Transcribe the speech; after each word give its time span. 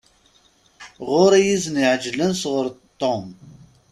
Ɣur-i 1.09 1.41
izen 1.55 1.81
iεeǧlen 1.83 2.31
sɣur 2.41 2.67
Tom. 2.99 3.25